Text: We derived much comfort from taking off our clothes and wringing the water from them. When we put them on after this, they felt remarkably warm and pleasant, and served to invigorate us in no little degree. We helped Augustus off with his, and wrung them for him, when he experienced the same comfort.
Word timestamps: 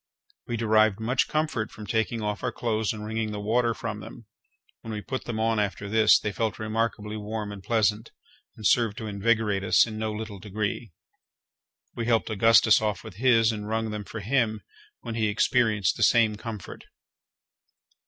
We 0.47 0.57
derived 0.57 0.99
much 0.99 1.27
comfort 1.27 1.69
from 1.69 1.85
taking 1.85 2.23
off 2.23 2.41
our 2.41 2.51
clothes 2.51 2.91
and 2.91 3.05
wringing 3.05 3.31
the 3.31 3.39
water 3.39 3.75
from 3.75 3.99
them. 3.99 4.25
When 4.81 4.91
we 4.91 4.99
put 4.99 5.25
them 5.25 5.39
on 5.39 5.59
after 5.59 5.87
this, 5.87 6.17
they 6.17 6.31
felt 6.31 6.57
remarkably 6.57 7.17
warm 7.17 7.51
and 7.51 7.61
pleasant, 7.61 8.09
and 8.57 8.65
served 8.65 8.97
to 8.97 9.05
invigorate 9.05 9.63
us 9.63 9.85
in 9.85 9.99
no 9.99 10.11
little 10.11 10.39
degree. 10.39 10.91
We 11.93 12.07
helped 12.07 12.31
Augustus 12.31 12.81
off 12.81 13.03
with 13.03 13.17
his, 13.17 13.51
and 13.51 13.67
wrung 13.67 13.91
them 13.91 14.03
for 14.03 14.21
him, 14.21 14.61
when 15.01 15.13
he 15.13 15.27
experienced 15.27 15.97
the 15.97 16.01
same 16.01 16.35
comfort. 16.35 16.85